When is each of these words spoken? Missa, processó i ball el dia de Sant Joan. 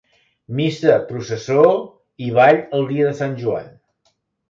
Missa, 0.59 0.95
processó 1.11 1.67
i 2.29 2.33
ball 2.41 2.61
el 2.81 2.91
dia 2.93 3.09
de 3.13 3.17
Sant 3.25 3.41
Joan. 3.45 3.73